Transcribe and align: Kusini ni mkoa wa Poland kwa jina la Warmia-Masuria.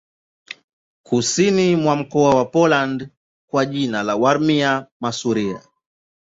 Kusini 1.03 1.75
ni 1.75 1.95
mkoa 1.95 2.35
wa 2.35 2.45
Poland 2.45 3.09
kwa 3.47 3.65
jina 3.65 4.03
la 4.03 4.15
Warmia-Masuria. 4.15 5.61